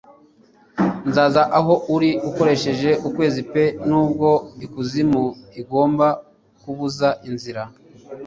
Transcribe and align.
Nzaza 1.09 1.41
aho 1.59 1.73
uri 1.95 2.09
ukoresheje 2.29 2.89
ukwezi 3.07 3.41
pe 3.53 3.63
nubwo 3.89 4.29
ikuzimu 4.65 5.23
igomba 5.61 6.07
kubuza 6.61 7.09
inzira! 7.29 7.61